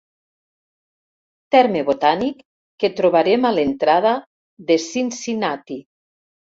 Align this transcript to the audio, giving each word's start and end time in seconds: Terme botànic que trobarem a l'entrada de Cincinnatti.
Terme 1.57 1.83
botànic 1.91 2.41
que 2.85 2.93
trobarem 3.03 3.47
a 3.51 3.55
l'entrada 3.61 4.17
de 4.73 4.83
Cincinnatti. 4.91 5.83